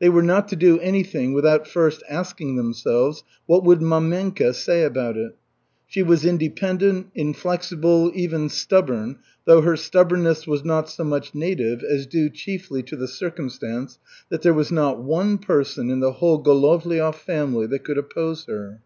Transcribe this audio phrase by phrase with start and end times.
[0.00, 5.16] They were not to do anything without first asking themselves, "What would mamenka say about
[5.16, 5.34] it?"
[5.86, 9.16] She was independent, inflexible, even stubborn,
[9.46, 13.98] though her stubbornness was not so much native as due chiefly to the circumstance
[14.28, 18.82] that there was not one person in the whole Golovliov family that could oppose her.